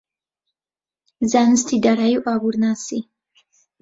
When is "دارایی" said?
1.83-2.15